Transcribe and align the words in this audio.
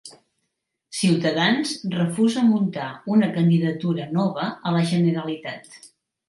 Ciutadans 0.99 1.73
refusa 1.95 2.43
muntar 2.47 2.87
una 3.17 3.29
candidatura 3.37 4.09
nova 4.17 4.49
a 4.71 4.75
la 4.79 4.83
Generalitat 4.95 5.71